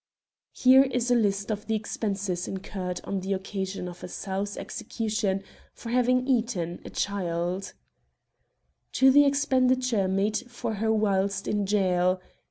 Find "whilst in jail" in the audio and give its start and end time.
10.91-12.19